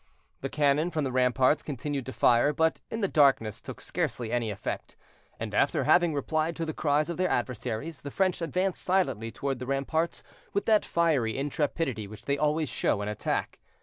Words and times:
The 0.39 0.49
cannon 0.49 0.89
from 0.89 1.03
the 1.03 1.11
ramparts 1.11 1.61
continued 1.61 2.07
to 2.07 2.11
fire, 2.11 2.53
but 2.53 2.81
in 2.89 3.01
the 3.01 3.07
darkness 3.07 3.61
took 3.61 3.79
scarcely 3.79 4.31
any 4.31 4.49
effect, 4.49 4.95
and 5.39 5.53
after 5.53 5.83
having 5.83 6.15
replied 6.15 6.55
to 6.55 6.65
the 6.65 6.73
cries 6.73 7.07
of 7.07 7.17
their 7.17 7.29
adversaries, 7.29 8.01
the 8.01 8.09
French 8.09 8.41
advanced 8.41 8.81
silently 8.81 9.29
toward 9.31 9.59
the 9.59 9.67
ramparts 9.67 10.23
with 10.53 10.65
that 10.65 10.85
fiery 10.85 11.37
intrepidity 11.37 12.07
which 12.07 12.25
they 12.25 12.35
always 12.39 12.67
show 12.67 13.03
in 13.03 13.09
attack. 13.09 13.59